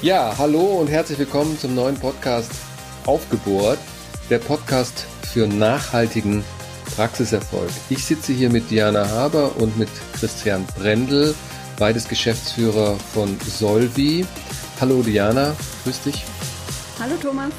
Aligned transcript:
Ja, 0.00 0.32
hallo 0.38 0.60
und 0.60 0.86
herzlich 0.86 1.18
willkommen 1.18 1.58
zum 1.58 1.74
neuen 1.74 1.96
Podcast 1.98 2.52
Aufgebohrt, 3.04 3.78
der 4.30 4.38
Podcast 4.38 5.04
für 5.32 5.46
nachhaltigen 5.46 6.42
Praxiserfolg. 6.96 7.70
Ich 7.90 8.04
sitze 8.04 8.32
hier 8.32 8.50
mit 8.50 8.70
Diana 8.70 9.08
Haber 9.08 9.56
und 9.56 9.76
mit 9.78 9.88
Christian 10.18 10.66
Brendel, 10.76 11.34
beides 11.78 12.08
Geschäftsführer 12.08 12.96
von 12.96 13.38
Solvi. 13.40 14.26
Hallo 14.80 15.02
Diana, 15.02 15.54
grüß 15.84 16.02
dich. 16.02 16.24
Hallo 16.98 17.14
Thomas. 17.20 17.52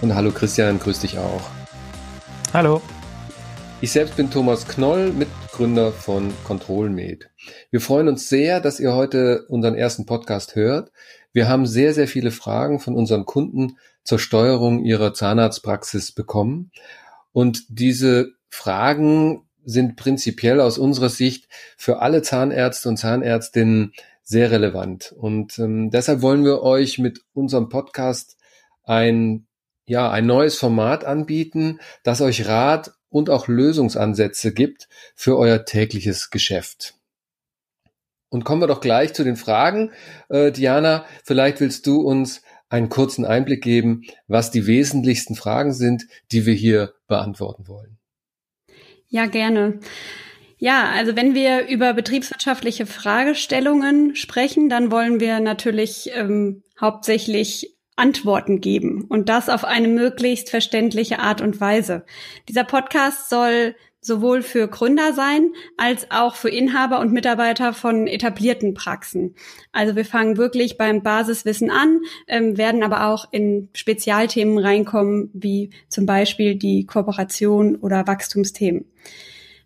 Und 0.00 0.14
hallo 0.14 0.30
Christian, 0.32 0.78
grüß 0.78 1.00
dich 1.00 1.18
auch. 1.18 1.42
Hallo. 2.52 2.82
Ich 3.80 3.92
selbst 3.92 4.16
bin 4.16 4.28
Thomas 4.28 4.66
Knoll, 4.66 5.12
Mitgründer 5.12 5.92
von 5.92 6.32
ControlMed. 6.44 7.30
Wir 7.70 7.80
freuen 7.80 8.08
uns 8.08 8.28
sehr, 8.28 8.60
dass 8.60 8.80
ihr 8.80 8.92
heute 8.92 9.46
unseren 9.48 9.76
ersten 9.76 10.04
Podcast 10.04 10.56
hört. 10.56 10.90
Wir 11.32 11.48
haben 11.48 11.66
sehr, 11.66 11.94
sehr 11.94 12.08
viele 12.08 12.30
Fragen 12.30 12.80
von 12.80 12.94
unseren 12.94 13.24
Kunden 13.24 13.76
zur 14.02 14.18
Steuerung 14.18 14.84
ihrer 14.84 15.12
Zahnarztpraxis 15.12 16.12
bekommen. 16.12 16.70
Und 17.32 17.64
diese 17.68 18.30
Fragen 18.48 19.44
sind 19.64 19.96
prinzipiell 19.96 20.60
aus 20.60 20.78
unserer 20.78 21.10
Sicht 21.10 21.48
für 21.76 22.00
alle 22.00 22.22
Zahnärzte 22.22 22.88
und 22.88 22.96
Zahnärztinnen 22.96 23.92
sehr 24.22 24.50
relevant. 24.50 25.14
Und 25.16 25.58
ähm, 25.58 25.90
deshalb 25.90 26.22
wollen 26.22 26.44
wir 26.44 26.62
euch 26.62 26.98
mit 26.98 27.20
unserem 27.34 27.68
Podcast 27.68 28.36
ein, 28.84 29.46
ja, 29.86 30.10
ein 30.10 30.26
neues 30.26 30.56
Format 30.56 31.04
anbieten, 31.04 31.80
das 32.02 32.20
euch 32.20 32.46
Rat 32.46 32.92
und 33.10 33.30
auch 33.30 33.48
Lösungsansätze 33.48 34.52
gibt 34.52 34.88
für 35.14 35.36
euer 35.38 35.64
tägliches 35.64 36.30
Geschäft. 36.30 36.97
Und 38.30 38.44
kommen 38.44 38.60
wir 38.60 38.66
doch 38.66 38.80
gleich 38.80 39.14
zu 39.14 39.24
den 39.24 39.36
Fragen. 39.36 39.90
Äh, 40.28 40.52
Diana, 40.52 41.04
vielleicht 41.24 41.60
willst 41.60 41.86
du 41.86 42.00
uns 42.00 42.42
einen 42.68 42.88
kurzen 42.88 43.24
Einblick 43.24 43.62
geben, 43.62 44.02
was 44.26 44.50
die 44.50 44.66
wesentlichsten 44.66 45.34
Fragen 45.34 45.72
sind, 45.72 46.06
die 46.32 46.44
wir 46.44 46.54
hier 46.54 46.92
beantworten 47.06 47.66
wollen. 47.68 47.98
Ja, 49.08 49.26
gerne. 49.26 49.80
Ja, 50.58 50.90
also 50.90 51.16
wenn 51.16 51.34
wir 51.34 51.68
über 51.68 51.94
betriebswirtschaftliche 51.94 52.84
Fragestellungen 52.84 54.16
sprechen, 54.16 54.68
dann 54.68 54.90
wollen 54.90 55.20
wir 55.20 55.40
natürlich 55.40 56.10
ähm, 56.14 56.62
hauptsächlich 56.80 57.78
Antworten 57.96 58.60
geben 58.60 59.04
und 59.08 59.28
das 59.28 59.48
auf 59.48 59.64
eine 59.64 59.88
möglichst 59.88 60.50
verständliche 60.50 61.18
Art 61.20 61.40
und 61.40 61.60
Weise. 61.60 62.04
Dieser 62.48 62.64
Podcast 62.64 63.28
soll 63.28 63.74
sowohl 64.00 64.42
für 64.42 64.68
Gründer 64.68 65.12
sein 65.12 65.52
als 65.76 66.10
auch 66.10 66.34
für 66.34 66.48
Inhaber 66.48 67.00
und 67.00 67.12
Mitarbeiter 67.12 67.72
von 67.72 68.06
etablierten 68.06 68.74
Praxen. 68.74 69.34
Also 69.72 69.96
wir 69.96 70.04
fangen 70.04 70.36
wirklich 70.36 70.78
beim 70.78 71.02
Basiswissen 71.02 71.70
an, 71.70 72.00
ähm, 72.26 72.56
werden 72.56 72.82
aber 72.82 73.06
auch 73.06 73.32
in 73.32 73.68
Spezialthemen 73.74 74.58
reinkommen, 74.58 75.30
wie 75.34 75.70
zum 75.88 76.06
Beispiel 76.06 76.54
die 76.54 76.86
Kooperation 76.86 77.76
oder 77.76 78.06
Wachstumsthemen. 78.06 78.84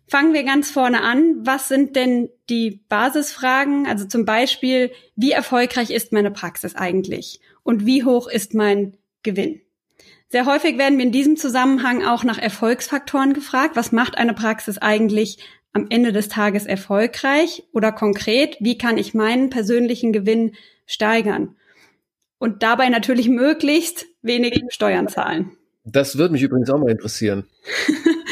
Fangen 0.07 0.33
wir 0.33 0.43
ganz 0.43 0.69
vorne 0.69 1.01
an. 1.01 1.37
Was 1.39 1.69
sind 1.69 1.95
denn 1.95 2.29
die 2.49 2.81
Basisfragen? 2.87 3.87
Also 3.87 4.05
zum 4.05 4.25
Beispiel, 4.25 4.91
wie 5.15 5.31
erfolgreich 5.31 5.89
ist 5.89 6.11
meine 6.11 6.29
Praxis 6.29 6.75
eigentlich? 6.75 7.39
Und 7.63 7.85
wie 7.85 8.03
hoch 8.03 8.27
ist 8.27 8.53
mein 8.53 8.97
Gewinn? 9.23 9.62
Sehr 10.33 10.47
häufig 10.47 10.79
werden 10.79 10.97
wir 10.97 11.05
in 11.05 11.11
diesem 11.11 11.37
Zusammenhang 11.37 12.03
auch 12.03 12.23
nach 12.23 12.39
Erfolgsfaktoren 12.39 13.33
gefragt. 13.33 13.75
Was 13.75 13.91
macht 13.91 14.17
eine 14.17 14.33
Praxis 14.33 14.79
eigentlich 14.79 15.37
am 15.73 15.85
Ende 15.91 16.11
des 16.11 16.27
Tages 16.27 16.65
erfolgreich? 16.65 17.65
Oder 17.71 17.91
konkret, 17.91 18.57
wie 18.59 18.75
kann 18.75 18.97
ich 18.97 19.13
meinen 19.13 19.51
persönlichen 19.51 20.11
Gewinn 20.11 20.55
steigern? 20.87 21.55
Und 22.39 22.63
dabei 22.63 22.89
natürlich 22.89 23.29
möglichst 23.29 24.07
wenig 24.23 24.59
Steuern 24.69 25.07
zahlen. 25.07 25.51
Das 25.83 26.17
würde 26.17 26.31
mich 26.31 26.41
übrigens 26.41 26.71
auch 26.71 26.79
mal 26.79 26.89
interessieren. 26.89 27.45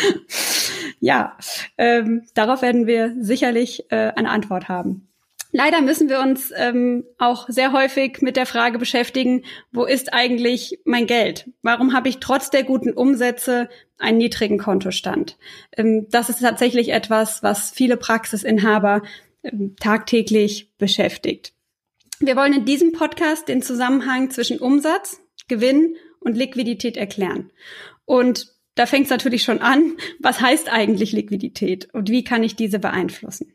ja, 1.01 1.38
ähm, 1.78 2.23
darauf 2.33 2.63
werden 2.63 2.88
wir 2.88 3.13
sicherlich 3.19 3.91
äh, 3.91 4.12
eine 4.16 4.31
Antwort 4.31 4.69
haben. 4.69 5.07
Leider 5.51 5.81
müssen 5.81 6.07
wir 6.07 6.19
uns 6.19 6.51
ähm, 6.56 7.03
auch 7.17 7.50
sehr 7.50 7.73
häufig 7.73 8.22
mit 8.22 8.38
der 8.38 8.45
Frage 8.45 8.79
beschäftigen, 8.79 9.44
wo 9.72 9.84
ist 9.84 10.13
eigentlich 10.13 10.79
mein 10.85 11.07
Geld? 11.07 11.50
Warum 11.62 11.94
habe 11.94 12.07
ich 12.07 12.19
trotz 12.19 12.50
der 12.50 12.63
guten 12.63 12.94
Umsätze 12.94 13.69
einen 13.97 14.17
niedrigen 14.17 14.57
Kontostand? 14.57 15.38
Ähm, 15.75 16.07
das 16.09 16.29
ist 16.29 16.39
tatsächlich 16.39 16.89
etwas, 16.89 17.44
was 17.44 17.72
viele 17.72 17.97
Praxisinhaber 17.97 19.01
ähm, 19.44 19.75
tagtäglich 19.79 20.72
beschäftigt. 20.78 21.53
Wir 22.19 22.35
wollen 22.35 22.53
in 22.53 22.66
diesem 22.66 22.94
Podcast 22.94 23.47
den 23.47 23.62
Zusammenhang 23.62 24.29
zwischen 24.29 24.59
Umsatz, 24.59 25.19
Gewinn 25.47 25.95
und 26.19 26.38
Liquidität 26.38 26.95
erklären. 26.95 27.51
Und 28.06 28.53
da 28.75 28.85
fängt 28.85 29.06
es 29.06 29.09
natürlich 29.09 29.44
schon 29.44 29.59
an, 29.59 29.97
was 30.19 30.39
heißt 30.39 30.72
eigentlich 30.72 31.12
Liquidität 31.12 31.89
und 31.94 32.09
wie 32.09 32.23
kann 32.23 32.44
ich 32.44 32.56
diese 32.56 32.79
beeinflussen? 32.79 33.53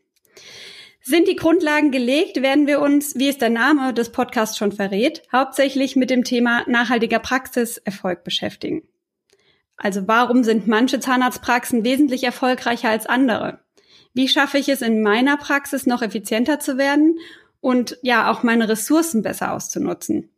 Sind 1.09 1.28
die 1.28 1.37
Grundlagen 1.37 1.93
gelegt, 1.93 2.43
werden 2.43 2.67
wir 2.67 2.81
uns, 2.81 3.15
wie 3.15 3.28
es 3.28 3.39
der 3.39 3.49
Name 3.49 3.94
des 3.94 4.11
Podcasts 4.11 4.59
schon 4.59 4.72
verrät, 4.72 5.22
hauptsächlich 5.31 5.94
mit 5.94 6.11
dem 6.11 6.25
Thema 6.25 6.65
nachhaltiger 6.69 7.21
Praxiserfolg 7.21 8.25
beschäftigen. 8.25 8.83
Also 9.77 10.09
warum 10.09 10.43
sind 10.43 10.67
manche 10.67 10.99
Zahnarztpraxen 10.99 11.84
wesentlich 11.84 12.25
erfolgreicher 12.25 12.89
als 12.89 13.06
andere? 13.06 13.61
Wie 14.15 14.27
schaffe 14.27 14.59
ich 14.59 14.69
es 14.69 14.83
in 14.83 15.00
meiner 15.00 15.37
Praxis 15.37 15.87
noch 15.87 16.03
effizienter 16.03 16.59
zu 16.59 16.77
werden 16.77 17.21
und 17.61 17.97
ja 18.03 18.28
auch 18.28 18.43
meine 18.43 18.69
Ressourcen 18.69 19.23
besser 19.23 19.53
auszunutzen? 19.53 20.28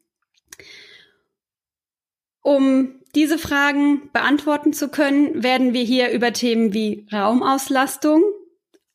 Um 2.42 3.00
diese 3.14 3.38
Fragen 3.38 4.10
beantworten 4.12 4.74
zu 4.74 4.90
können, 4.90 5.42
werden 5.42 5.72
wir 5.72 5.82
hier 5.82 6.10
über 6.10 6.34
Themen 6.34 6.74
wie 6.74 7.06
Raumauslastung, 7.10 8.22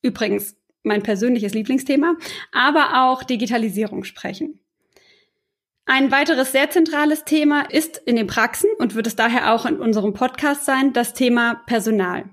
übrigens 0.04 0.56
mein 0.84 1.04
persönliches 1.04 1.54
Lieblingsthema, 1.54 2.16
aber 2.52 3.04
auch 3.04 3.24
Digitalisierung 3.24 4.04
sprechen. 4.04 4.60
Ein 5.86 6.12
weiteres 6.12 6.54
sehr 6.54 6.70
zentrales 6.70 7.26
Thema 7.26 7.62
ist 7.70 7.98
in 7.98 8.16
den 8.16 8.28
Praxen 8.28 8.70
und 8.78 8.96
wird 8.96 9.08
es 9.08 9.18
daher 9.18 9.54
auch 9.54 9.66
in 9.66 9.80
unserem 9.80 10.14
Podcast 10.14 10.66
sein, 10.66 10.94
das 10.94 11.14
Thema 11.14 11.56
Personal. 11.66 12.26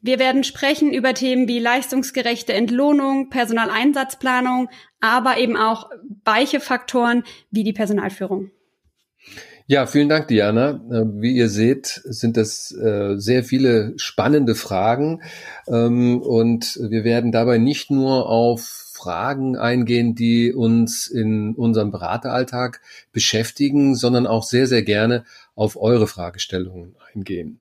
Wir 0.00 0.18
werden 0.18 0.44
sprechen 0.44 0.92
über 0.92 1.12
Themen 1.14 1.48
wie 1.48 1.58
leistungsgerechte 1.58 2.54
Entlohnung, 2.54 3.28
Personaleinsatzplanung, 3.28 4.68
aber 5.00 5.36
eben 5.36 5.56
auch 5.56 5.90
weiche 6.24 6.60
Faktoren 6.60 7.24
wie 7.50 7.64
die 7.64 7.72
Personalführung. 7.72 8.50
Ja, 9.66 9.86
vielen 9.86 10.10
Dank, 10.10 10.28
Diana. 10.28 10.72
Äh, 10.90 11.22
wie 11.22 11.34
ihr 11.34 11.48
seht, 11.48 11.86
sind 12.04 12.36
das 12.36 12.70
äh, 12.70 13.16
sehr 13.16 13.44
viele 13.44 13.94
spannende 13.96 14.54
Fragen. 14.54 15.22
Ähm, 15.66 16.20
und 16.20 16.78
wir 16.82 17.02
werden 17.04 17.32
dabei 17.32 17.56
nicht 17.56 17.90
nur 17.90 18.28
auf 18.28 18.60
Fragen 18.92 19.56
eingehen, 19.56 20.14
die 20.14 20.52
uns 20.52 21.06
in 21.06 21.54
unserem 21.54 21.90
Berateralltag 21.90 22.82
beschäftigen, 23.12 23.94
sondern 23.94 24.26
auch 24.26 24.42
sehr, 24.42 24.66
sehr 24.66 24.82
gerne 24.82 25.24
auf 25.54 25.80
eure 25.80 26.06
Fragestellungen 26.06 26.94
eingehen. 27.14 27.60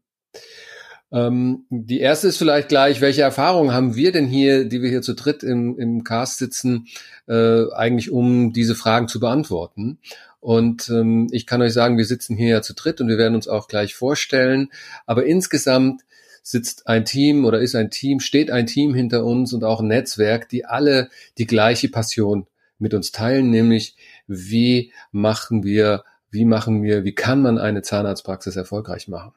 Ähm, 1.14 1.66
die 1.70 2.00
erste 2.00 2.28
ist 2.28 2.38
vielleicht 2.38 2.70
gleich, 2.70 3.00
welche 3.00 3.22
Erfahrungen 3.22 3.72
haben 3.72 3.96
wir 3.96 4.12
denn 4.12 4.28
hier, 4.28 4.66
die 4.66 4.82
wir 4.82 4.90
hier 4.90 5.04
zu 5.04 5.14
dritt 5.14 5.44
im, 5.44 5.78
im 5.78 6.04
Cast 6.04 6.40
sitzen, 6.40 6.88
äh, 7.28 7.72
eigentlich 7.72 8.10
um 8.10 8.52
diese 8.52 8.74
Fragen 8.74 9.08
zu 9.08 9.20
beantworten? 9.20 10.00
Und 10.40 10.90
ähm, 10.90 11.28
ich 11.32 11.46
kann 11.46 11.62
euch 11.62 11.72
sagen, 11.72 11.98
wir 11.98 12.06
sitzen 12.06 12.36
hier 12.36 12.50
ja 12.50 12.62
zu 12.62 12.74
dritt 12.74 13.00
und 13.00 13.08
wir 13.08 13.20
werden 13.20 13.36
uns 13.36 13.48
auch 13.48 13.68
gleich 13.68 13.96
vorstellen. 13.96 14.70
Aber 15.06 15.26
insgesamt 15.26 16.02
sitzt 16.42 16.88
ein 16.88 17.06
Team 17.06 17.46
oder 17.46 17.62
ist 17.62 17.76
ein 17.76 17.92
Team, 17.92 18.20
steht 18.20 18.52
ein 18.52 18.66
Team 18.66 18.94
hinter 18.94 19.24
uns 19.24 19.54
und 19.54 19.64
auch 19.64 19.80
ein 19.80 19.88
Netzwerk, 19.88 20.50
die 20.50 20.66
alle 20.66 21.10
die 21.38 21.48
gleiche 21.48 21.90
Passion 21.90 22.48
mit 22.80 22.94
uns 22.94 23.12
teilen, 23.12 23.50
nämlich 23.52 23.96
wie 24.28 24.92
machen 25.12 25.64
wir, 25.64 26.04
wie 26.32 26.44
machen 26.44 26.84
wir, 26.84 27.06
wie 27.06 27.16
kann 27.16 27.42
man 27.42 27.58
eine 27.58 27.82
Zahnarztpraxis 27.82 28.56
erfolgreich 28.58 29.08
machen? 29.08 29.32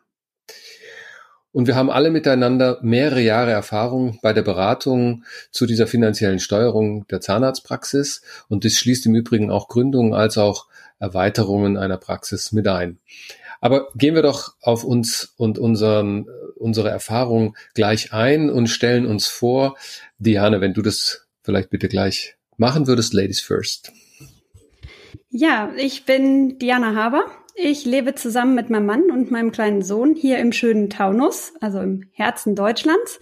Und 1.56 1.66
wir 1.66 1.74
haben 1.74 1.88
alle 1.88 2.10
miteinander 2.10 2.78
mehrere 2.82 3.22
Jahre 3.22 3.50
Erfahrung 3.50 4.18
bei 4.20 4.34
der 4.34 4.42
Beratung 4.42 5.24
zu 5.50 5.64
dieser 5.64 5.86
finanziellen 5.86 6.38
Steuerung 6.38 7.06
der 7.08 7.22
Zahnarztpraxis. 7.22 8.20
Und 8.50 8.66
das 8.66 8.74
schließt 8.74 9.06
im 9.06 9.14
Übrigen 9.14 9.50
auch 9.50 9.68
Gründungen 9.68 10.12
als 10.12 10.36
auch 10.36 10.66
Erweiterungen 10.98 11.78
einer 11.78 11.96
Praxis 11.96 12.52
mit 12.52 12.68
ein. 12.68 12.98
Aber 13.62 13.88
gehen 13.94 14.14
wir 14.14 14.20
doch 14.20 14.52
auf 14.60 14.84
uns 14.84 15.32
und 15.38 15.58
unseren, 15.58 16.26
unsere 16.56 16.90
Erfahrung 16.90 17.56
gleich 17.72 18.12
ein 18.12 18.50
und 18.50 18.66
stellen 18.66 19.06
uns 19.06 19.26
vor, 19.26 19.78
Diane, 20.18 20.60
wenn 20.60 20.74
du 20.74 20.82
das 20.82 21.26
vielleicht 21.42 21.70
bitte 21.70 21.88
gleich 21.88 22.36
machen 22.58 22.86
würdest, 22.86 23.14
Ladies 23.14 23.40
First. 23.40 23.92
Ja, 25.30 25.72
ich 25.78 26.04
bin 26.04 26.58
Diana 26.58 26.94
Haber. 26.94 27.24
Ich 27.58 27.86
lebe 27.86 28.14
zusammen 28.14 28.54
mit 28.54 28.68
meinem 28.68 28.84
Mann 28.84 29.10
und 29.10 29.30
meinem 29.30 29.50
kleinen 29.50 29.80
Sohn 29.80 30.14
hier 30.14 30.36
im 30.38 30.52
schönen 30.52 30.90
Taunus, 30.90 31.54
also 31.62 31.80
im 31.80 32.02
Herzen 32.12 32.54
Deutschlands. 32.54 33.18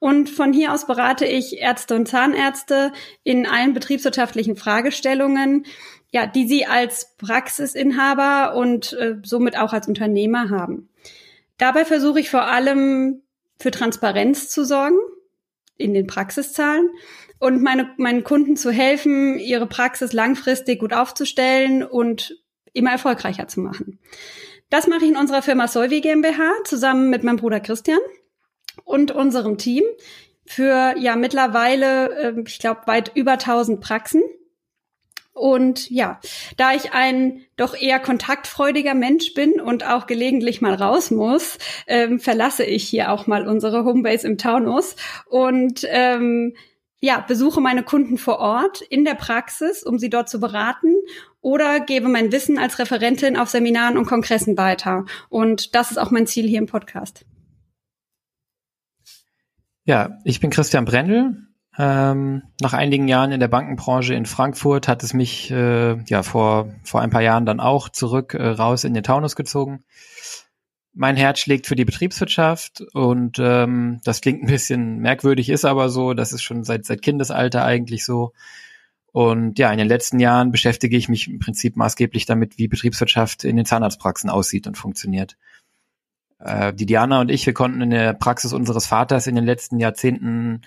Und 0.00 0.28
von 0.28 0.52
hier 0.52 0.72
aus 0.72 0.88
berate 0.88 1.24
ich 1.24 1.58
Ärzte 1.58 1.94
und 1.94 2.08
Zahnärzte 2.08 2.92
in 3.22 3.46
allen 3.46 3.74
betriebswirtschaftlichen 3.74 4.56
Fragestellungen, 4.56 5.66
ja, 6.10 6.26
die 6.26 6.48
sie 6.48 6.66
als 6.66 7.14
Praxisinhaber 7.16 8.56
und 8.56 8.92
äh, 8.94 9.18
somit 9.22 9.56
auch 9.56 9.72
als 9.72 9.86
Unternehmer 9.86 10.50
haben. 10.50 10.88
Dabei 11.56 11.84
versuche 11.84 12.18
ich 12.18 12.28
vor 12.28 12.42
allem 12.42 13.22
für 13.60 13.70
Transparenz 13.70 14.48
zu 14.48 14.64
sorgen 14.64 14.98
in 15.76 15.94
den 15.94 16.08
Praxiszahlen 16.08 16.90
und 17.38 17.62
meine, 17.62 17.88
meinen 17.98 18.24
Kunden 18.24 18.56
zu 18.56 18.72
helfen, 18.72 19.38
ihre 19.38 19.68
Praxis 19.68 20.12
langfristig 20.12 20.80
gut 20.80 20.92
aufzustellen 20.92 21.84
und 21.84 22.36
immer 22.76 22.90
erfolgreicher 22.90 23.48
zu 23.48 23.60
machen. 23.60 23.98
Das 24.70 24.86
mache 24.86 25.04
ich 25.04 25.10
in 25.10 25.16
unserer 25.16 25.42
Firma 25.42 25.68
Solvi 25.68 26.00
GmbH 26.00 26.52
zusammen 26.64 27.10
mit 27.10 27.22
meinem 27.22 27.36
Bruder 27.36 27.60
Christian 27.60 28.00
und 28.84 29.12
unserem 29.12 29.58
Team 29.58 29.84
für 30.44 30.94
ja 30.98 31.16
mittlerweile, 31.16 32.34
äh, 32.36 32.40
ich 32.46 32.58
glaube, 32.58 32.82
weit 32.86 33.12
über 33.14 33.32
1000 33.32 33.80
Praxen. 33.80 34.22
Und 35.32 35.90
ja, 35.90 36.18
da 36.56 36.72
ich 36.72 36.94
ein 36.94 37.44
doch 37.56 37.76
eher 37.76 38.00
kontaktfreudiger 38.00 38.94
Mensch 38.94 39.34
bin 39.34 39.60
und 39.60 39.86
auch 39.86 40.06
gelegentlich 40.06 40.62
mal 40.62 40.74
raus 40.74 41.10
muss, 41.10 41.58
ähm, 41.86 42.18
verlasse 42.18 42.64
ich 42.64 42.88
hier 42.88 43.12
auch 43.12 43.26
mal 43.26 43.46
unsere 43.46 43.84
Homebase 43.84 44.26
im 44.26 44.38
Taunus 44.38 44.96
und 45.28 45.86
ähm, 45.90 46.54
ja, 47.00 47.20
besuche 47.20 47.60
meine 47.60 47.82
Kunden 47.82 48.16
vor 48.16 48.38
Ort 48.38 48.80
in 48.80 49.04
der 49.04 49.14
Praxis, 49.14 49.82
um 49.82 49.98
sie 49.98 50.08
dort 50.08 50.30
zu 50.30 50.40
beraten 50.40 50.94
oder 51.46 51.78
gebe 51.78 52.08
mein 52.08 52.32
Wissen 52.32 52.58
als 52.58 52.80
Referentin 52.80 53.36
auf 53.36 53.50
Seminaren 53.50 53.96
und 53.96 54.06
Kongressen 54.06 54.58
weiter. 54.58 55.04
Und 55.28 55.76
das 55.76 55.92
ist 55.92 55.96
auch 55.96 56.10
mein 56.10 56.26
Ziel 56.26 56.48
hier 56.48 56.58
im 56.58 56.66
Podcast. 56.66 57.24
Ja, 59.84 60.18
ich 60.24 60.40
bin 60.40 60.50
Christian 60.50 60.84
Brendel. 60.84 61.46
Ähm, 61.78 62.42
nach 62.60 62.72
einigen 62.72 63.06
Jahren 63.06 63.30
in 63.30 63.38
der 63.38 63.46
Bankenbranche 63.46 64.12
in 64.12 64.26
Frankfurt 64.26 64.88
hat 64.88 65.04
es 65.04 65.14
mich 65.14 65.48
äh, 65.52 66.02
ja 66.06 66.24
vor 66.24 66.74
vor 66.82 67.00
ein 67.00 67.10
paar 67.10 67.22
Jahren 67.22 67.46
dann 67.46 67.60
auch 67.60 67.90
zurück 67.90 68.34
äh, 68.34 68.44
raus 68.44 68.82
in 68.82 68.92
den 68.92 69.04
Taunus 69.04 69.36
gezogen 69.36 69.84
mein 70.98 71.16
Herz 71.16 71.40
schlägt 71.40 71.66
für 71.66 71.76
die 71.76 71.84
Betriebswirtschaft 71.84 72.80
und 72.94 73.38
ähm, 73.38 74.00
das 74.04 74.22
klingt 74.22 74.42
ein 74.42 74.46
bisschen 74.46 74.98
merkwürdig, 74.98 75.50
ist 75.50 75.66
aber 75.66 75.90
so. 75.90 76.14
Das 76.14 76.32
ist 76.32 76.42
schon 76.42 76.64
seit, 76.64 76.86
seit 76.86 77.02
Kindesalter 77.02 77.66
eigentlich 77.66 78.04
so. 78.04 78.32
Und 79.16 79.58
ja, 79.58 79.72
in 79.72 79.78
den 79.78 79.88
letzten 79.88 80.20
Jahren 80.20 80.52
beschäftige 80.52 80.94
ich 80.94 81.08
mich 81.08 81.26
im 81.26 81.38
Prinzip 81.38 81.74
maßgeblich 81.74 82.26
damit, 82.26 82.58
wie 82.58 82.68
Betriebswirtschaft 82.68 83.44
in 83.44 83.56
den 83.56 83.64
Zahnarztpraxen 83.64 84.28
aussieht 84.28 84.66
und 84.66 84.76
funktioniert. 84.76 85.38
Äh, 86.38 86.74
die 86.74 86.84
Diana 86.84 87.22
und 87.22 87.30
ich, 87.30 87.46
wir 87.46 87.54
konnten 87.54 87.80
in 87.80 87.88
der 87.88 88.12
Praxis 88.12 88.52
unseres 88.52 88.84
Vaters 88.84 89.26
in 89.26 89.34
den 89.34 89.46
letzten 89.46 89.80
Jahrzehnten 89.80 90.60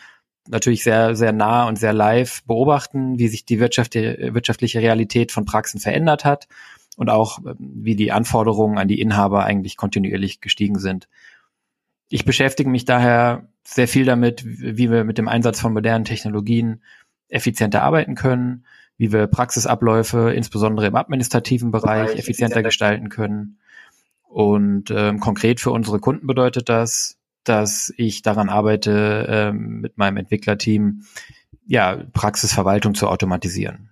natürlich 0.47 0.83
sehr, 0.83 1.15
sehr 1.15 1.31
nah 1.31 1.67
und 1.67 1.77
sehr 1.77 1.93
live 1.93 2.41
beobachten, 2.45 3.19
wie 3.19 3.27
sich 3.27 3.45
die 3.45 3.59
Wirtschaft, 3.59 3.93
die 3.93 4.33
wirtschaftliche 4.33 4.79
Realität 4.79 5.31
von 5.31 5.45
Praxen 5.45 5.79
verändert 5.79 6.25
hat 6.25 6.47
und 6.97 7.11
auch 7.11 7.37
ähm, 7.45 7.55
wie 7.59 7.95
die 7.95 8.11
Anforderungen 8.11 8.79
an 8.79 8.87
die 8.87 8.99
Inhaber 8.99 9.43
eigentlich 9.43 9.77
kontinuierlich 9.77 10.41
gestiegen 10.41 10.79
sind. 10.79 11.07
Ich 12.09 12.25
beschäftige 12.25 12.71
mich 12.71 12.85
daher 12.85 13.47
sehr 13.63 13.87
viel 13.87 14.05
damit, 14.05 14.43
wie 14.43 14.89
wir 14.89 15.03
mit 15.03 15.19
dem 15.19 15.27
Einsatz 15.27 15.59
von 15.59 15.71
modernen 15.71 16.05
Technologien 16.05 16.81
effizienter 17.29 17.83
arbeiten 17.83 18.15
können, 18.15 18.65
wie 18.97 19.13
wir 19.13 19.27
Praxisabläufe, 19.27 20.33
insbesondere 20.33 20.87
im 20.87 20.95
administrativen 20.95 21.71
Bereich, 21.71 22.07
Bereich 22.07 22.19
effizienter 22.19 22.63
gestalten 22.63 23.09
können. 23.09 23.59
Und 24.23 24.91
ähm, 24.91 25.19
konkret 25.19 25.59
für 25.59 25.71
unsere 25.71 25.99
Kunden 25.99 26.27
bedeutet 26.27 26.69
das, 26.69 27.17
dass 27.43 27.93
ich 27.97 28.21
daran 28.21 28.49
arbeite, 28.49 29.25
ähm, 29.29 29.79
mit 29.79 29.97
meinem 29.97 30.17
Entwicklerteam 30.17 31.03
ja, 31.65 32.03
Praxisverwaltung 32.13 32.93
zu 32.93 33.07
automatisieren. 33.07 33.89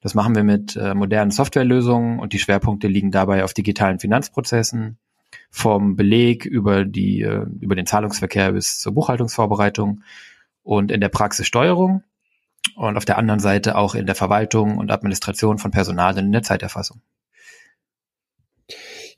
Das 0.00 0.14
machen 0.14 0.34
wir 0.34 0.44
mit 0.44 0.76
äh, 0.76 0.94
modernen 0.94 1.30
Softwarelösungen 1.30 2.18
und 2.18 2.32
die 2.32 2.38
Schwerpunkte 2.38 2.88
liegen 2.88 3.10
dabei 3.10 3.44
auf 3.44 3.52
digitalen 3.52 4.00
Finanzprozessen, 4.00 4.96
vom 5.50 5.96
Beleg 5.96 6.46
über 6.46 6.84
die 6.84 7.20
äh, 7.22 7.44
über 7.60 7.74
den 7.74 7.86
Zahlungsverkehr 7.86 8.52
bis 8.52 8.80
zur 8.80 8.94
Buchhaltungsvorbereitung 8.94 10.02
und 10.62 10.90
in 10.90 11.00
der 11.00 11.10
Praxissteuerung 11.10 12.02
und 12.80 12.96
auf 12.96 13.04
der 13.04 13.18
anderen 13.18 13.40
Seite 13.40 13.76
auch 13.76 13.94
in 13.94 14.06
der 14.06 14.14
Verwaltung 14.14 14.78
und 14.78 14.90
Administration 14.90 15.58
von 15.58 15.70
Personal 15.70 16.16
in 16.16 16.32
der 16.32 16.42
Zeiterfassung. 16.42 17.02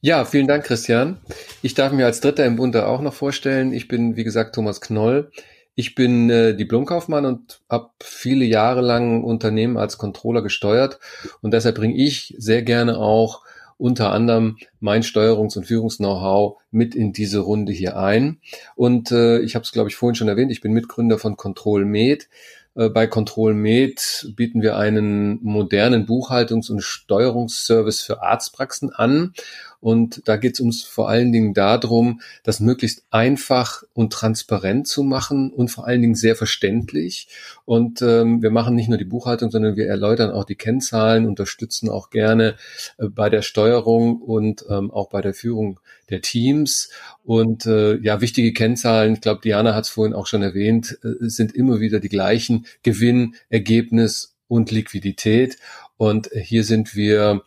Ja, 0.01 0.25
vielen 0.25 0.49
Dank, 0.49 0.65
Christian. 0.65 1.21
Ich 1.63 1.75
darf 1.75 1.93
mir 1.93 2.07
als 2.07 2.21
Dritter 2.21 2.45
im 2.45 2.57
Bunde 2.57 2.89
auch 2.89 3.01
noch 3.01 3.15
vorstellen. 3.15 3.73
Ich 3.73 3.87
bin, 3.87 4.17
wie 4.17 4.25
gesagt, 4.25 4.57
Thomas 4.57 4.81
Knoll. 4.81 5.31
Ich 5.77 5.95
bin 5.95 6.29
äh, 6.29 6.57
Diplomkaufmann 6.57 7.25
und 7.25 7.61
habe 7.71 7.91
viele 8.03 8.45
Jahre 8.45 8.81
lang 8.81 9.23
Unternehmen 9.23 9.79
als 9.79 9.97
Controller 9.97 10.43
gesteuert 10.43 10.99
und 11.41 11.55
deshalb 11.55 11.77
bringe 11.77 11.95
ich 11.95 12.35
sehr 12.39 12.63
gerne 12.63 12.99
auch 12.99 13.43
unter 13.79 14.13
anderem 14.13 14.59
mein 14.81 15.03
Steuerungs- 15.03 15.57
und 15.57 15.65
Führungs-Know-how 15.65 16.61
mit 16.71 16.95
in 16.95 17.13
diese 17.13 17.41
Runde 17.41 17.73
hier 17.73 17.97
ein. 17.97 18.41
Und 18.77 19.11
äh, 19.13 19.39
ich 19.41 19.55
habe 19.55 19.65
es, 19.65 19.73
glaube 19.73 19.89
ich, 19.89 19.97
vorhin 19.97 20.15
schon 20.15 20.29
erwähnt, 20.29 20.53
ich 20.53 20.61
bin 20.61 20.73
Mitgründer 20.73 21.19
von 21.19 21.37
Control 21.37 21.85
Med. 21.85 22.29
Äh, 22.75 22.89
bei 22.89 23.07
Control 23.07 23.55
Med 23.55 24.33
bieten 24.37 24.63
wir 24.63 24.77
einen 24.77 25.43
modernen 25.43 26.07
Buchhaltungs- 26.07 26.71
und 26.71 26.83
Steuerungsservice 26.83 28.03
für 28.03 28.23
Arztpraxen 28.23 28.93
an 28.93 29.35
und 29.83 30.23
da 30.27 30.37
geht 30.37 30.55
es 30.55 30.61
uns 30.61 30.85
vor 30.85 31.09
allen 31.09 31.33
Dingen 31.33 31.55
darum, 31.55 32.21
das 32.45 32.61
möglichst 32.61 33.03
einfach 33.11 33.83
und 33.95 34.13
transparent 34.13 34.87
zu 34.87 35.03
machen 35.03 35.51
und 35.51 35.73
vor 35.73 35.89
allen 35.89 36.01
Dingen 36.01 36.15
sehr 36.15 36.37
verständlich. 36.37 37.27
Und 37.65 38.01
ähm, 38.01 38.43
wir 38.43 38.53
machen 38.53 38.77
nicht 38.77 38.89
nur 38.89 38.97
die 38.97 39.05
Buchhaltung, 39.05 39.51
sondern 39.51 39.75
wir 39.75 39.89
erläutern 39.89 40.31
auch 40.31 40.45
die 40.45 40.55
Kennzahlen, 40.55 41.27
unterstützen 41.27 41.89
auch 41.89 42.11
gerne 42.11 42.55
äh, 42.99 43.09
bei 43.09 43.29
der 43.29 43.43
Steuerung 43.43 44.23
und 44.23 44.65
ähm, 44.71 44.93
auch 44.93 45.09
bei 45.09 45.21
der 45.21 45.35
Führung 45.35 45.81
der 46.11 46.21
Teams. 46.21 46.91
Und 47.25 47.67
äh, 47.67 47.97
ja, 47.97 48.21
wichtige 48.21 48.53
Kennzahlen, 48.53 49.15
ich 49.15 49.21
glaube, 49.21 49.41
Diana 49.43 49.75
hat 49.75 49.87
es 49.87 49.91
vorhin 49.91 50.15
auch 50.15 50.29
schon 50.29 50.43
erwähnt, 50.43 50.97
äh, 51.03 51.29
sind 51.29 51.57
immer 51.57 51.81
wieder 51.81 51.99
die 51.99 52.09
gleichen 52.09 52.67
Gewinn, 52.85 53.35
Ergebnis 53.49 54.37
und 54.47 54.71
Liquidität. 54.71 55.59
Und 56.03 56.31
hier 56.35 56.65
sind 56.65 56.97
wir 56.97 57.45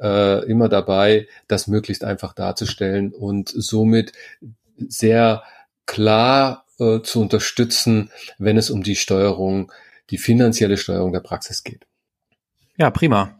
äh, 0.00 0.44
immer 0.50 0.68
dabei, 0.68 1.28
das 1.46 1.68
möglichst 1.68 2.02
einfach 2.02 2.32
darzustellen 2.32 3.12
und 3.12 3.48
somit 3.48 4.12
sehr 4.76 5.44
klar 5.86 6.64
äh, 6.80 7.02
zu 7.02 7.20
unterstützen, 7.20 8.10
wenn 8.38 8.56
es 8.56 8.70
um 8.70 8.82
die 8.82 8.96
Steuerung, 8.96 9.70
die 10.10 10.18
finanzielle 10.18 10.78
Steuerung 10.78 11.12
der 11.12 11.20
Praxis 11.20 11.62
geht. 11.62 11.86
Ja, 12.76 12.90
prima. 12.90 13.38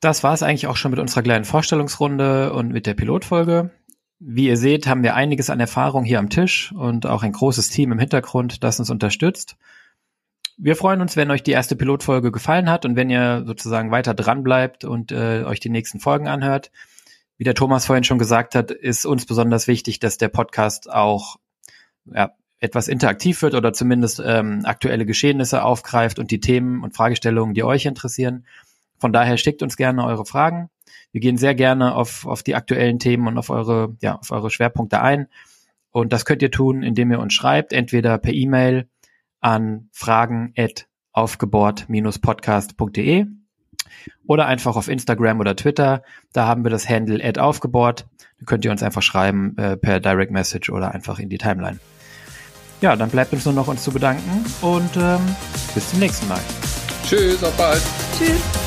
Das 0.00 0.22
war 0.22 0.34
es 0.34 0.42
eigentlich 0.42 0.66
auch 0.66 0.76
schon 0.76 0.90
mit 0.90 1.00
unserer 1.00 1.22
kleinen 1.22 1.46
Vorstellungsrunde 1.46 2.52
und 2.52 2.68
mit 2.68 2.84
der 2.84 2.92
Pilotfolge. 2.92 3.70
Wie 4.18 4.48
ihr 4.48 4.58
seht, 4.58 4.86
haben 4.86 5.02
wir 5.02 5.14
einiges 5.14 5.48
an 5.48 5.58
Erfahrung 5.58 6.04
hier 6.04 6.18
am 6.18 6.28
Tisch 6.28 6.70
und 6.72 7.06
auch 7.06 7.22
ein 7.22 7.32
großes 7.32 7.70
Team 7.70 7.92
im 7.92 7.98
Hintergrund, 7.98 8.62
das 8.62 8.78
uns 8.78 8.90
unterstützt 8.90 9.56
wir 10.64 10.76
freuen 10.76 11.00
uns, 11.00 11.16
wenn 11.16 11.32
euch 11.32 11.42
die 11.42 11.50
erste 11.50 11.74
Pilotfolge 11.74 12.30
gefallen 12.30 12.70
hat 12.70 12.84
und 12.84 12.94
wenn 12.94 13.10
ihr 13.10 13.42
sozusagen 13.44 13.90
weiter 13.90 14.14
dran 14.14 14.44
bleibt 14.44 14.84
und 14.84 15.10
äh, 15.10 15.42
euch 15.42 15.58
die 15.58 15.70
nächsten 15.70 15.98
Folgen 15.98 16.28
anhört. 16.28 16.70
Wie 17.36 17.42
der 17.42 17.56
Thomas 17.56 17.86
vorhin 17.86 18.04
schon 18.04 18.20
gesagt 18.20 18.54
hat, 18.54 18.70
ist 18.70 19.04
uns 19.04 19.26
besonders 19.26 19.66
wichtig, 19.66 19.98
dass 19.98 20.18
der 20.18 20.28
Podcast 20.28 20.88
auch 20.88 21.36
ja, 22.04 22.30
etwas 22.60 22.86
interaktiv 22.86 23.42
wird 23.42 23.56
oder 23.56 23.72
zumindest 23.72 24.22
ähm, 24.24 24.60
aktuelle 24.62 25.04
Geschehnisse 25.04 25.64
aufgreift 25.64 26.20
und 26.20 26.30
die 26.30 26.38
Themen 26.38 26.84
und 26.84 26.94
Fragestellungen, 26.94 27.54
die 27.54 27.64
euch 27.64 27.84
interessieren. 27.84 28.46
Von 29.00 29.12
daher 29.12 29.38
schickt 29.38 29.64
uns 29.64 29.76
gerne 29.76 30.04
eure 30.04 30.24
Fragen. 30.24 30.70
Wir 31.10 31.20
gehen 31.20 31.38
sehr 31.38 31.56
gerne 31.56 31.96
auf, 31.96 32.24
auf 32.24 32.44
die 32.44 32.54
aktuellen 32.54 33.00
Themen 33.00 33.26
und 33.26 33.36
auf 33.36 33.50
eure, 33.50 33.96
ja, 34.00 34.14
auf 34.14 34.30
eure 34.30 34.50
Schwerpunkte 34.50 35.00
ein. 35.00 35.26
Und 35.90 36.12
das 36.12 36.24
könnt 36.24 36.40
ihr 36.40 36.52
tun, 36.52 36.84
indem 36.84 37.10
ihr 37.10 37.18
uns 37.18 37.34
schreibt, 37.34 37.72
entweder 37.72 38.16
per 38.18 38.32
E-Mail 38.32 38.86
an 39.42 39.90
fragen 39.92 40.54
at 40.56 40.86
aufgebohrt-podcast.de 41.12 43.26
oder 44.26 44.46
einfach 44.46 44.76
auf 44.76 44.88
Instagram 44.88 45.40
oder 45.40 45.54
Twitter. 45.56 46.02
Da 46.32 46.46
haben 46.46 46.64
wir 46.64 46.70
das 46.70 46.88
Handle 46.88 47.22
at 47.22 47.38
aufgebohrt. 47.38 48.06
Da 48.38 48.46
könnt 48.46 48.64
ihr 48.64 48.70
uns 48.70 48.82
einfach 48.82 49.02
schreiben 49.02 49.58
äh, 49.58 49.76
per 49.76 50.00
Direct 50.00 50.32
Message 50.32 50.70
oder 50.70 50.92
einfach 50.92 51.18
in 51.18 51.28
die 51.28 51.36
Timeline. 51.36 51.78
Ja, 52.80 52.96
dann 52.96 53.10
bleibt 53.10 53.30
uns 53.32 53.44
nur 53.44 53.52
noch 53.54 53.68
uns 53.68 53.84
zu 53.84 53.92
bedanken 53.92 54.46
und 54.62 54.96
ähm, 54.96 55.20
bis 55.74 55.90
zum 55.90 55.98
nächsten 56.00 56.26
Mal. 56.28 56.40
Tschüss, 57.04 57.44
auf 57.44 57.54
bald. 57.56 57.82
Tschüss. 58.18 58.61